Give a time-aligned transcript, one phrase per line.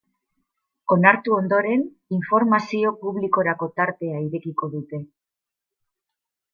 [0.95, 1.83] Onartu ondoren,
[2.17, 5.07] informazio publikorako tartea irekiko dute.